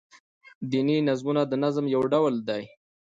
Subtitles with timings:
[0.71, 2.65] دیني نظمونه دنظم يو ډول دﺉ.